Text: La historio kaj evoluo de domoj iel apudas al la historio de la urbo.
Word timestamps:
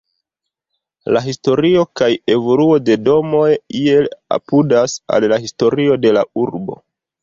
La 1.17 1.21
historio 1.25 1.83
kaj 2.01 2.09
evoluo 2.37 2.81
de 2.87 2.99
domoj 3.11 3.53
iel 3.85 4.11
apudas 4.41 5.01
al 5.19 5.33
la 5.35 5.43
historio 5.49 6.05
de 6.05 6.19
la 6.21 6.31
urbo. 6.49 6.85